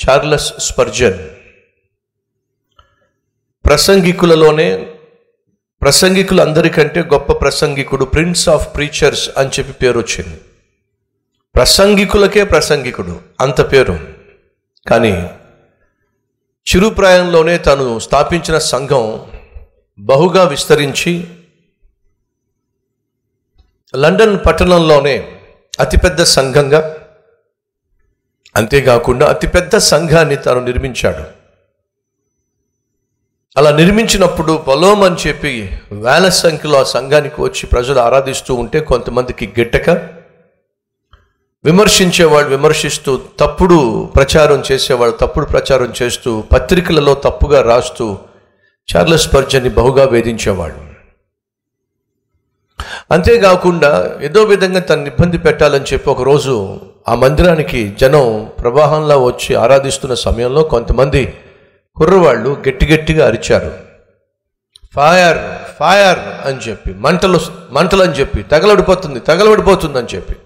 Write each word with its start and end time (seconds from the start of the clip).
Charles 0.00 0.52
Spurgeon. 0.58 1.28
ప్రసంగికులలోనే 3.64 4.84
ప్రసంగికులు 5.82 6.40
అందరికంటే 6.40 7.02
గొప్ప 7.02 7.32
ప్రసంగికుడు 7.32 8.04
prince 8.04 8.48
of 8.48 8.74
preachers 8.74 9.30
అని 9.36 9.48
చెప్పి 9.48 9.72
పేరు 9.72 9.98
వచ్చింది 9.98 10.40
ప్రసంగికులకే 11.54 12.44
ప్రసంగికుడు 12.44 13.20
అంత 13.40 13.72
పేరు. 13.72 13.98
కానీ 14.90 15.30
చిరుప్రాయంలోనే 16.68 17.58
తను 17.58 17.98
స్థాపించిన 17.98 18.58
సంఘం 18.58 19.32
బహుగా 19.98 20.44
విస్తరించి 20.44 21.26
లండన్ 23.96 24.38
పట్టణంలోనే 24.46 25.40
అతిపెద్ద 25.80 26.22
సంఘంగా 26.22 27.03
అంతేకాకుండా 28.54 29.26
అతిపెద్ద 29.26 29.76
సంఘాన్ని 29.76 30.36
తాను 30.36 30.60
నిర్మించాడు. 30.60 31.24
అలా 33.56 33.70
నిర్మించినప్పుడు 33.70 34.52
పొలం 34.66 35.02
అని 35.02 35.16
చెప్పి 35.26 35.52
వేల 35.92 36.28
సంఖ్యలో 36.28 36.78
ఆ 36.80 36.86
సంఘానికి 36.92 37.42
వచ్చి 37.42 37.66
ప్రజలు 37.66 38.00
ఆరాధిస్తూ 38.00 38.54
ఉంటే 38.54 38.80
కొంతమందికి 38.80 39.46
గిట్టక 39.58 39.90
విమర్శించేవాళ్ళు 41.64 42.48
విమర్శిస్తూ 42.48 43.16
తప్పుడు 43.40 43.78
ప్రచారం 44.16 44.62
చేసేవాళ్ళు 44.70 45.16
తప్పుడు 45.16 45.46
ప్రచారం 45.46 45.92
చేస్తూ 46.02 46.40
పత్రికలలో 46.52 47.14
తప్పుగా 47.14 47.62
రాస్తూ 47.62 48.06
చార్లెస్ 48.88 49.28
పర్జన్ని 49.34 49.70
బహుగా 49.70 50.04
వేధించేవాడు 50.04 50.80
అంతేకాకుండా 53.10 53.92
ఏదో 54.20 54.42
విధంగా 54.44 54.80
తను 54.80 55.06
ఇబ్బంది 55.06 55.38
పెట్టాలని 55.38 55.84
చెప్పి 55.84 56.10
ఒకరోజు 56.10 56.54
ఆ 57.08 57.14
మందిరానికి 57.14 57.96
జనం 58.00 58.50
ప్రవాహంలో 58.60 59.24
వచ్చి 59.24 59.54
ఆరాధిస్తున్న 59.54 60.14
సమయంలో 60.14 60.62
కొంతమంది 60.62 61.34
కుర్రవాళ్ళు 61.96 62.62
గట్టి 62.68 62.86
గట్టిగా 62.86 63.26
అరిచారు. 63.26 63.72
ఫైర్ 64.94 65.38
ఫైర్ 65.78 66.48
అని 66.48 66.70
చెప్పి 66.70 66.90
మంటలు 66.94 67.40
మంటలు 67.70 68.02
అని 68.02 68.12
చెప్పి 68.12 68.42
తగలబడిపోతుంది 68.42 69.20
తగలబడిపోతుంది 69.20 69.98
అని 69.98 70.08
చెప్పి. 70.16 70.36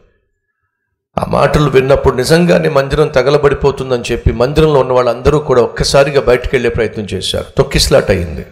ఆ 1.18 1.24
మాటలు 1.28 1.70
విన్నప్పుడు 1.70 2.16
నిజంగానే 2.16 2.68
మందిరం 2.68 3.08
తగలబడిపోతుందని 3.08 4.12
చెప్పి 4.12 4.32
మందిరంలో 4.32 4.80
ఉన్న 4.80 4.92
వాళ్ళందరూ 4.92 5.38
కూడా 5.38 5.62
ఒక్కసారిగా 5.62 6.20
బయటకు 6.20 6.50
వెళ్ళే 6.52 6.70
ప్రయత్నం 6.70 7.06
చేశారు. 7.14 7.46
తొక్కిస్లాట్ 7.58 8.10
అయింది 8.10 8.46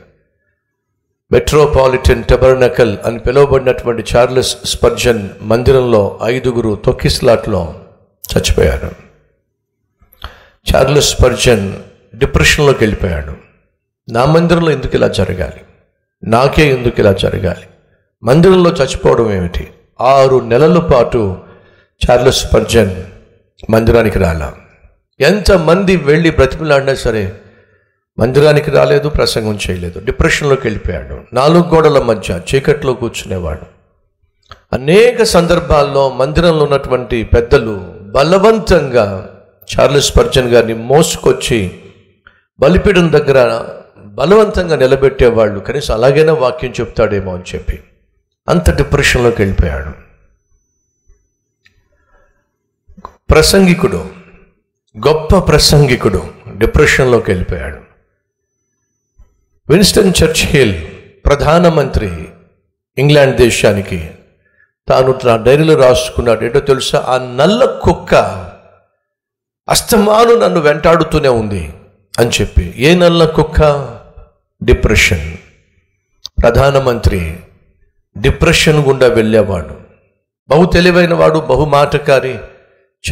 మెట్రోపాలిటన్ 1.31 2.25
టెబర్నకల్ 2.25 2.97
అని 3.05 3.19
పిలువబడినటువంటి 3.19 4.05
చార్లెస్ 4.17 4.57
స్పర్జన్ 4.65 5.29
మందిరంలో 5.43 6.19
ఐదుగురు 6.25 6.79
తొక్కిస్లాట్లో 6.85 7.75
చచ్చిపోయారు 8.37 8.91
చార్లెస్ 10.75 11.23
పర్జన్ 11.23 11.75
డిప్రెషన్లోకి 12.15 12.79
వెళ్ళిపోయాడు. 12.79 13.33
నా 14.13 14.25
మందిరంలో 14.25 14.71
ఎందుకు 14.71 14.97
ఇలా 14.97 15.09
జరగాలి? 15.09 15.61
నాకే 16.25 16.71
ఎందుకు 16.71 17.01
ఇలా 17.01 17.13
జరగాలి? 17.13 17.67
మందిరంలో 18.23 18.71
చచ్చిపోవడం 18.71 19.33
ఏమిటి? 19.33 19.71
ఆరు 20.01 20.37
నెలల 20.37 20.79
పాటు 20.79 21.37
చార్లెస్ 22.11 22.55
పర్జన్ 22.55 23.03
మందిరానికి 23.71 24.19
రాలా. 24.19 24.55
ఎంతమంది 25.21 25.97
వెళ్ళి 25.97 26.31
బ్రతిమలాడినా 26.31 26.95
సరే 26.95 27.33
మందిరానికి 28.19 28.71
రాలేదు 28.71 29.09
ప్రసంగం 29.09 29.59
చేయలేదు. 29.71 30.01
డిప్రెషన్లోకి 30.01 30.61
వెళ్ళిపోయాడు. 30.65 31.21
నాలుగు 31.33 31.75
గోడల 31.75 32.03
మధ్య 32.03 32.41
చీకట్లో 32.55 32.95
కూర్చునేవాడు. 32.95 33.77
అనేక 34.73 35.23
సందర్భాల్లో 35.23 36.11
మందిరంలో 36.11 36.65
ఉన్నటువంటి 36.65 37.23
పెద్దలు 37.25 37.96
బలవంతంగా 38.17 39.37
చార్లెస్ 39.73 40.17
పర్జన్ 40.17 40.49
గారిని 40.49 40.75
మోసుకొచ్చి 40.75 41.81
బలిపీఠం 42.61 43.13
దగ్గర 43.13 43.69
బలవంతంగా 44.05 44.77
నిలబెట్టేవాళ్ళు 44.77 45.61
కనీసం 45.61 45.95
అలాగైనా 45.95 46.33
వాక్యం 46.33 46.71
చెప్తాడేమో 46.71 47.35
అని 47.35 47.43
చెప్పి 47.55 47.83
అంత 48.49 48.77
డిప్రెషన్లోకి 48.77 49.43
వెళ్ళిపోయాడు. 49.43 49.91
ప్రసంగికుడు 53.31 54.11
గొప్ప 55.09 55.39
ప్రసంగికుడు 55.39 56.31
డిప్రెషన్లోకి 56.59 57.31
వెళ్ళిపోయాడు. 57.31 57.79
విన్స్టన్ 59.69 60.13
చర్చిల్ 60.25 60.87
ప్రధానమంత్రి 61.25 62.29
ఇంగ్లాండ్ 62.99 63.37
దేశానికి 63.37 64.11
తాను 64.89 65.19
నా 65.25 65.37
డైరీలో 65.37 65.75
రాసుకున్నాడు. 65.75 66.45
ఏంటో 66.45 66.61
తెలుసా? 66.61 67.05
ఆ 67.09 67.19
నల్ల 67.19 67.65
కుక్క 67.65 68.15
అస్తమాను 69.69 70.35
నన్ను 70.35 70.61
వెంటాడుతూనే 70.61 71.29
ఉంది 71.29 71.75
అని 72.19 72.31
చెప్పి. 72.31 72.75
ఏ 72.77 72.95
నల్ల 72.95 73.25
కుక్క? 73.25 73.63
డిప్రెషన్. 74.63 75.37
ప్రధానమంత్రి 76.43 77.41
డిప్రెషన్ 78.19 78.77
గుండా 78.77 79.07
వెళ్ళేవాడు. 79.07 79.75
బహు 80.49 80.65
తెలివైన 80.65 81.15
వాడు 81.15 81.39
బహుమాటకారి 81.39 82.39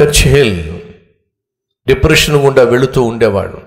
చర్చ్ 0.01 0.29
హిల్ 0.29 0.79
డిప్రెషన్ 1.87 2.37
గుండా 2.37 2.63
వెళుతూ 2.63 3.03
ఉండేవాడు. 3.03 3.59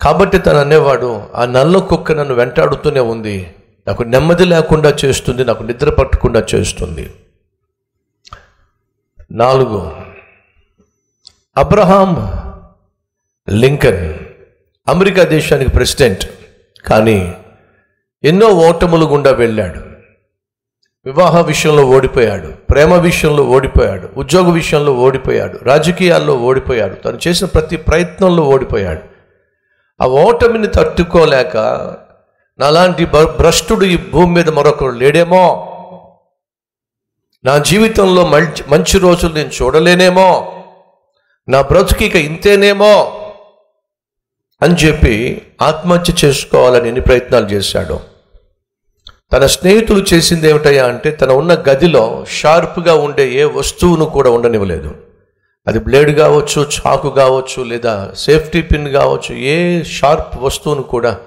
కాబట్టి 0.00 0.38
తను 0.38 0.58
అనేవాడు 0.58 1.22
ఆ 1.34 1.44
నల్ల 1.44 1.78
కుక్క 1.78 2.12
నన్ను 2.12 2.34
వెంటాడుతూనే 2.34 3.00
ఉంది 3.00 3.54
నాకు 3.86 4.02
నెమ్మది 4.02 4.44
లేకుండా 4.44 4.96
చేస్తుంది 5.04 5.44
నాకు 5.44 5.62
నిద్ర 5.62 5.90
పట్టకుండా 5.90 6.46
చేస్తుంది. 6.54 7.14
నాలుగు 9.30 9.92
అబ్రహాం 11.56 12.10
లింకన్ 13.50 14.14
అమెరికా 14.88 15.22
దేశానికి 15.24 15.70
ప్రెసిడెంట్ 15.70 16.24
కానీ 16.86 17.34
ఎన్నో 18.24 18.46
ఓటములు 18.46 19.06
గుండా 19.06 19.30
వెళ్ళాడు. 19.30 19.80
వివాహ 21.06 21.40
విషయంలో 21.40 21.84
ఓడిపోయాడు 21.86 22.48
ప్రేమ 22.70 22.94
విషయంలో 22.94 23.42
ఓడిపోయాడు 23.44 24.08
ఉద్యోగ 24.16 24.50
విషయంలో 24.50 24.92
ఓడిపోయాడు 24.94 25.58
రాజకీయాల్లో 25.62 26.34
ఓడిపోయాడు 26.36 26.94
తను 26.94 27.18
చేసిన 27.28 27.46
ప్రతి 27.46 27.76
ప్రయత్నంలో 27.76 28.42
ఓడిపోయాడు. 28.42 29.02
ఆ 30.00 30.06
ఓటమిని 30.06 30.66
తట్టుకోలేక 30.66 31.56
నాలాంటి 32.58 33.04
భ- 33.04 33.36
భ్రష్టుడు 33.36 33.84
ఈ 33.84 33.96
భూమి 33.96 34.34
మీద 34.34 34.50
మరొకరు 34.50 34.90
లేడేమో? 34.90 35.70
నా 37.44 37.58
జీవితంలో 37.58 38.26
మంచి 38.26 38.64
మంచి 38.68 38.98
రోజులు 38.98 39.34
నేను 39.34 39.50
చూడలేనేమో? 39.62 40.52
నా 41.48 41.62
బ్రతుకి 41.62 42.04
ఇక 42.04 42.16
ఇంతేనేమో? 42.16 43.20
అని 44.62 44.74
చెప్పి 44.74 45.42
ఆత్మహత్య 45.62 46.14
చేసుకోవాలని 46.24 46.86
ఎన్ని 46.86 47.00
ప్రయత్నాలు 47.00 47.46
చేశాడు. 47.46 48.00
తన 49.32 49.46
స్నేహితులు 49.46 50.04
చేసింది 50.14 50.48
ఏమిటయ్యా 50.48 50.86
అంటే 50.86 51.10
తన 51.10 51.32
ఉన్న 51.32 51.54
గదిలో 51.54 52.24
షార్ప్గా 52.30 52.94
ఉండే 52.94 53.32
ఏ 53.32 53.44
వస్తువును 53.44 54.04
కూడా 54.04 54.30
ఉండనివ్వలేదు. 54.30 54.94
అది 55.66 55.78
బ్లేడ్ 55.78 56.18
కావచ్చు 56.18 56.62
చాకు 56.62 57.10
కావచ్చు 57.10 57.62
లేదా 57.62 58.12
సేఫ్టీ 58.16 58.62
పిన్ 58.62 58.92
కావచ్చు 58.92 59.34
ఏ 59.34 59.82
షార్ప్ 59.82 60.38
వస్తువును 60.38 60.82
కూడా 60.82 61.18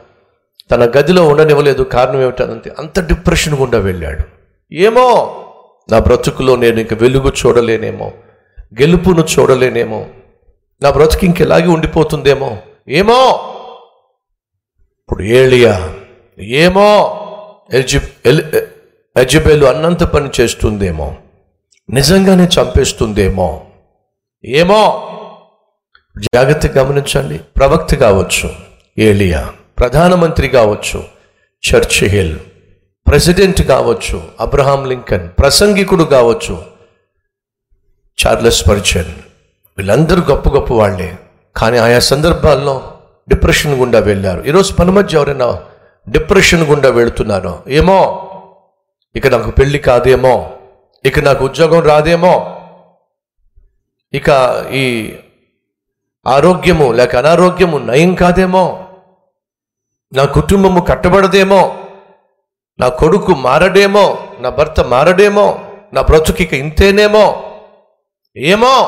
తన 0.71 0.91
గదిలో 0.97 1.27
ఉండనివ్వలేదు 1.27 1.83
కారణం 1.83 2.21
ఏమిటంటే 2.21 2.75
అంత 2.79 3.07
డిప్రెషన్ 3.07 3.55
గుండా 3.55 3.77
వెళ్ళాడు. 3.79 4.23
ఏమో? 4.73 5.33
నా 5.91 5.99
బ్రతుకులో 5.99 6.55
నేను 6.55 6.79
ఇంక 6.79 6.93
వెలుగు 6.93 7.31
చూడలేనేమో. 7.45 8.11
గెలుపును 8.81 9.25
చూడలేనేమో. 9.39 10.05
నా 10.81 10.91
బ్రతుకు 10.91 11.25
ఇంకెలాగే 11.25 11.67
ఉండిపోతుందేమో? 11.67 12.57
ఏమో? 12.89 13.19
ఇప్పుడు 14.99 15.23
ఏలియా 15.23 15.95
ఏమో? 16.39 17.13
ఎల్జి 17.73 18.01
ఎల్ 18.25 18.43
ఎజబేలు 19.17 19.65
అన్నంత 19.65 20.03
పని 20.03 20.29
చేస్తుందేమో? 20.41 21.15
నిజంగానే 21.89 22.43
చంపేస్తుందేమో? 22.43 23.65
ఏమో? 24.45 25.09
జాగ్రత్త 26.35 26.67
గమనించండి. 26.67 27.37
ప్రవక్త 27.37 27.95
కావచ్చు 27.95 28.49
ఏలియా. 28.97 29.53
ప్రధానమంత్రి 29.79 30.47
కావచ్చు 30.47 31.03
చర్చ్ 31.73 32.09
హిల్ 32.09 32.39
ప్రెసిడెంట్ 33.07 33.61
కావచ్చు 33.61 34.23
అబ్రహాం 34.39 34.85
లింకన్ 34.85 35.29
ప్రసంగికుడు 35.29 36.03
కావచ్చు 36.03 36.63
చార్లెస్ 38.25 38.69
పర్చన్ 38.69 39.13
వీళ్ళందరూ 39.77 40.21
గొప్ప 40.21 40.49
గొప్ప 40.49 40.73
వాళ్ళే. 40.73 41.15
కానీ 41.55 41.77
ఆయా 41.77 41.99
సందర్భాల్లో 41.99 42.93
డిప్రెషన్ 43.29 43.73
గుండా 43.73 43.99
వెళ్ళారు. 43.99 44.43
ఈరోజు 44.43 44.73
పని 44.73 44.91
మధ్య 44.91 45.17
ఎవరైనా 45.17 45.63
డిప్రెషన్ 46.09 46.63
గుండా 46.63 46.89
వెళుతున్నారో? 46.89 47.63
ఏమో? 47.67 48.29
ఇక 49.15 49.27
నాకు 49.27 49.51
పెళ్ళి 49.51 49.79
కాదేమో? 49.79 50.51
ఇక 51.05 51.19
నాకు 51.19 51.45
ఉద్యోగం 51.45 51.81
రాదేమో? 51.81 52.63
ఇక 54.13 54.29
ఈ 54.71 55.13
ఆరోగ్యము 56.27 56.91
లేక 56.91 57.15
అనారోగ్యము 57.15 57.77
నయం 57.77 58.15
కాదేమో? 58.15 58.86
నా 60.13 60.25
కుటుంబము 60.25 60.81
కట్టబడదేమో 60.81 61.77
నా 62.79 62.87
కొడుకు 62.87 63.31
మారడేమో 63.31 64.27
నా 64.39 64.49
భర్త 64.49 64.81
మారడేమో 64.81 65.59
నా 65.93 66.01
బ్రతుకు 66.01 66.41
ఇక 66.41 66.53
ఇంతేనేమో 66.53 67.43
ఏమో 68.37 68.81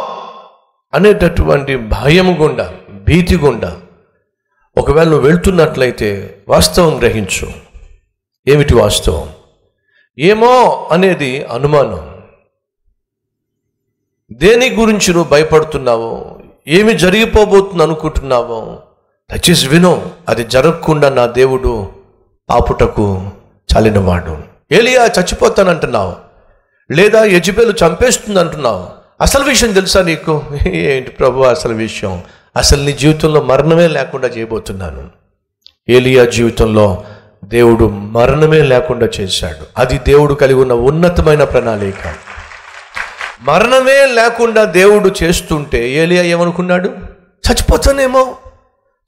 అనేటటువంటి 0.94 1.77
భయం 1.77 2.42
గుండా 2.42 2.75
భీతి 2.89 3.38
గుండా 3.38 3.81
ఒకవేళ 4.77 5.07
నువ్వు 5.07 5.27
వెళ్తున్నట్లయితే 5.27 6.38
వాస్తవం 6.48 7.00
గ్రహించు. 7.00 7.54
ఏమిటి 8.48 8.75
వాస్తవం? 8.75 9.30
ఏమో 10.19 10.89
అనేది 10.92 11.44
అనుమానం. 11.44 12.24
దేని 14.31 14.69
గురించి 14.69 15.13
నువ్వు 15.13 15.30
భయపడుతున్నావో 15.30 16.39
ఏమి 16.68 16.94
జరిగిపోబోతుంది 16.94 17.83
అనుకుంటున్నావో 17.83 18.77
దయచేసి 19.31 19.68
విను 19.68 20.12
అది 20.30 20.44
జరగకుండా 20.44 21.10
నా 21.10 21.26
దేవుడు 21.26 21.90
ఆపుటకు 22.52 23.30
చాలినవాడు 23.76 24.38
ఏలియా 24.72 25.06
చచ్చిపోతానంటున్నావు 25.06 26.16
లేదా 26.92 27.24
యజ్బేలు 27.24 27.74
చంపేస్తుంది 27.86 28.40
అంటున్నావు 28.40 28.88
అసలు 29.22 29.44
విషయం 29.44 29.74
తెలుసా 29.74 30.02
నీకు? 30.02 30.44
ఏంటి 30.68 31.10
ప్రభు 31.10 31.44
అసలు 31.44 31.74
విషయం? 31.74 32.24
అసలు 32.58 32.84
నీ 32.84 32.92
జీవితంలో 32.92 33.42
మరణమే 33.42 33.88
లేకుండా 33.88 34.28
చేయబోతున్నాను. 34.28 35.10
ఏలియా 35.90 36.26
జీవితంలో 36.26 37.04
దేవుడు 37.46 37.86
మరణమే 37.90 38.62
లేకుండా 38.62 39.06
చేశాడు. 39.20 39.66
అది 39.78 39.98
దేవుడు 39.98 40.34
కలిగి 40.34 40.60
ఉన్న 40.60 40.74
ఉన్నతమైన 40.74 41.44
ప్రణాళిక. 41.44 42.14
మరణమే 43.42 44.06
లేకుండా 44.06 44.64
దేవుడు 44.64 45.16
చేస్తుంటే 45.24 45.90
ఏలియా 45.90 46.24
ఏమనుకున్నాడు? 46.24 46.90
చచ్చిపోతానేమో. 47.50 48.36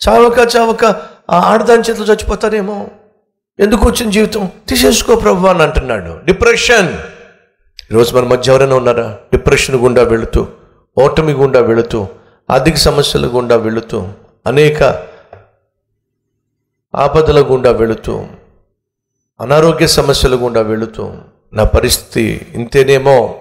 చావక 0.02 0.56
చావక 0.56 0.86
ఆ 1.30 1.40
ఆడదాని 1.40 1.84
చేతిలో 1.84 2.06
చచ్చిపోతారేమో 2.06 2.88
ఎందుకు 3.60 3.88
వచ్చిన 3.88 4.10
జీవితం? 4.10 4.50
తీసేసుకో 4.70 5.16
ప్రభు 5.16 5.48
అని 5.48 5.64
అంటున్నాడు. 5.64 6.12
డిప్రెషన్ 6.26 6.90
ఈరోజు 7.92 8.16
మన 8.16 8.26
మధ్య 8.26 8.52
ఎవరైనా 8.52 8.76
ఉన్నారా? 8.76 9.18
డిప్రెషన్ 9.34 9.76
గుండా 9.76 10.04
వెళుతూ 10.04 10.48
ఓటమి 10.98 11.34
గుండా 11.34 11.60
వెళుతూ 11.60 12.08
ఆర్థిక 12.50 12.76
సమస్యల 12.76 13.26
గుండా 13.26 13.56
వెళుతూ 13.56 14.08
అనేక 14.46 14.84
ఆపదల 16.94 17.40
గుండా 17.40 17.72
వెళుతూ 17.72 18.26
అనారోగ్య 19.40 19.88
సమస్యల 19.88 20.36
గుండా 20.36 20.62
వెళుతూ 20.62 21.12
నా 21.54 21.64
పరిస్థితి 21.64 22.48
ఇంతేనేమో 22.54 23.36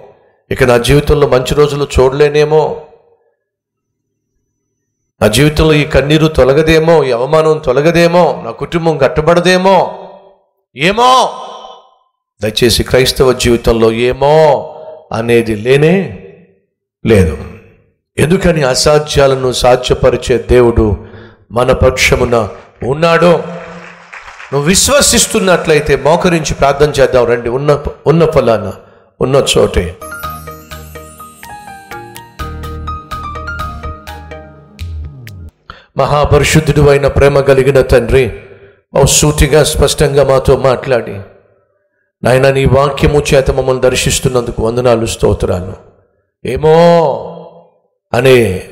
ఇక 0.51 0.63
నా 0.63 0.77
జీవితంలో 0.77 1.27
మంచి 1.27 1.55
రోజులు 1.55 1.87
చూడలేనేమో 1.99 2.81
నా 5.21 5.27
జీవితంలో 5.27 5.73
ఈ 5.73 5.85
కన్నీరు 5.85 6.27
తొలగదేమో 6.27 7.03
ఈ 7.03 7.11
అవమానం 7.11 7.57
తొలగదేమో 7.57 8.41
నా 8.45 8.51
కుటుంబం 8.51 8.97
కట్టబడదేమో 8.97 9.99
ఏమో? 10.75 11.29
దయచేసి 12.43 12.83
క్రైస్తవ 12.83 13.33
జీవితంలో 13.33 13.91
ఏమో 13.91 14.75
అనేది 15.11 15.55
లేనే 15.55 16.23
లేదు. 17.05 17.37
ఎందుకని 18.17 18.63
అసాధ్యాలను 18.63 19.51
సాధ్యపరిచే 19.51 20.37
దేవుడు 20.37 21.05
మన 21.51 21.71
పక్షమున 21.71 22.49
ఉన్నాడు? 22.83 23.37
నువ్వు 24.53 24.61
విశ్వసిస్తున్నట్లయితే 24.61 25.95
మోకరించి 25.95 26.53
ప్రార్థన 26.53 26.89
చేద్దాం 26.89 27.25
రండి. 27.25 27.49
ఉన్న 27.49 27.83
ఉన్న 28.07 28.29
ఫలాన 28.29 28.73
ఉన్న 29.21 29.45
చోటే. 29.57 29.97
మహాపరిశుద్ధుడు 35.97 36.89
అయిన 36.89 37.07
ప్రేమ 37.07 37.39
కలిగిన 37.39 37.81
తండ్రి 37.81 38.33
సూటిగా 39.05 39.63
స్పష్టంగా 39.63 40.23
మాతో 40.23 40.57
మాట్లాడి. 40.57 41.19
నాయన 42.23 42.51
నీ 42.51 42.65
వాక్యము 42.65 43.23
చేత 43.33 43.51
మమ్మల్ని 43.51 43.81
దర్శిస్తున్నందుకు 43.81 44.67
వందనాలు 44.67 45.05
స్తోత్రాలు. 45.05 45.73
ఏమో 46.45 46.73
అనే 48.13 48.69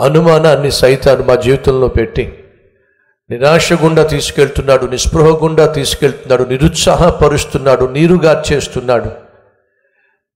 అనుమానాన్ని 0.00 0.72
సైతాన్ని 0.72 1.26
మా 1.26 1.34
జీవితంలో 1.34 1.88
పెట్టి 1.88 2.38
నిరాశ 3.30 3.72
గుండా 3.72 4.02
తీసుకెళ్తున్నాడు 4.02 4.86
నిస్పృహ 4.86 5.44
గుండా 5.44 5.66
తీసుకెళ్తున్నాడు 5.66 6.44
నిరుత్సాహపరుస్తున్నాడు 6.44 7.86
నీరుగా 7.86 8.42
చేస్తున్నాడు. 8.52 9.10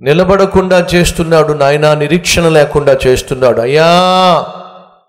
నిలబడకుండా 0.01 0.87
చేస్తున్నాడు 0.95 1.53
నాయనా 1.53 1.95
నిరీక్షణ 1.95 2.49
లేకుండా 2.49 2.99
చేస్తున్నాడు. 3.07 3.61
అయ్యా! 3.61 4.47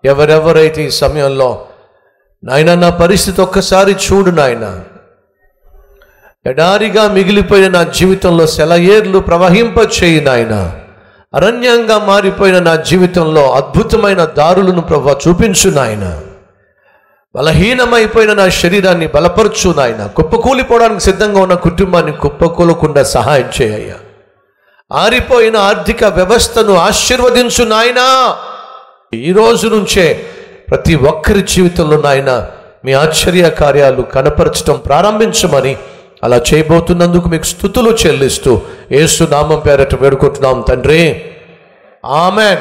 ఎవరెవరైతే 0.06 0.84
ఈ 0.84 0.90
సమయంలో 0.90 1.66
నాయన 2.44 2.74
నా 2.74 2.90
పరిస్థితి 2.90 3.40
ఒక్కసారి 3.40 3.96
చూడు 4.06 4.30
నాయన. 4.30 4.80
ఎడారిగా 6.46 7.08
మిగిలిపోయిన 7.08 7.68
నా 7.68 7.82
జీవితంలో 7.82 8.46
సెలయేర్లు 8.46 9.18
ప్రవహింప 9.18 9.78
చేయి 9.78 10.20
నాయన. 10.20 10.54
అరణ్యంగా 11.34 11.98
మారిపోయిన 11.98 12.58
నా 12.58 12.74
జీవితంలో 12.76 13.50
అద్భుతమైన 13.50 14.24
దారులను 14.24 14.80
ప్రభు 14.80 15.16
చూపించు 15.28 15.70
నాయన. 15.70 16.20
బలహీనమైపోయిన 17.34 18.32
నా 18.32 18.48
శరీరాన్ని 18.48 19.06
బలపరచు 19.06 19.70
నాయన. 19.76 20.06
కుప్పకూలిపోవడానికి 20.06 21.00
సిద్ధంగా 21.00 21.40
ఉన్న 21.40 21.54
కుటుంబాన్ని 21.54 22.12
కుప్పకూలకుండా 22.12 23.02
సహాయం 23.02 23.48
చేయ 23.62 23.92
ఆరిపోయిన 24.92 25.56
ఆర్థిక 25.56 26.04
వ్యవస్థను 26.04 26.74
ఆశీర్వదించు 26.74 27.64
నాయనా. 27.64 28.08
ఈ 29.14 29.32
రోజు 29.32 29.68
నుంచే 29.68 30.26
ప్రతి 30.68 30.94
ఒక్కరి 30.94 31.42
జీవితంలో 31.42 32.02
నాయన 32.02 32.46
మీ 32.84 32.92
ఆశ్చర్య 32.92 33.50
కార్యాలు 33.50 34.02
కనపరచడం 34.02 34.82
ప్రారంభించమని 34.86 35.76
అలా 36.22 36.36
చేయబోతున్నందుకు 36.36 37.28
మీకు 37.28 37.42
స్థుతులు 37.42 37.90
చెల్లిస్తూ 37.90 38.60
ఏసు 38.92 39.24
నామం 39.24 39.62
పేరట 39.66 39.94
వేడుకుంటున్నాం 39.94 40.64
తండ్రి. 40.68 41.22
ఆమె 42.04 42.56